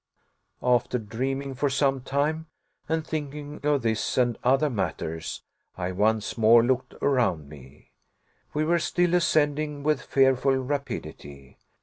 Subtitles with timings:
[0.63, 2.47] After dreaming for some time,
[2.89, 5.43] and thinking of this and other matters,
[5.77, 7.91] I once more looked around me.
[8.51, 11.59] We were still ascending with fearful rapidity.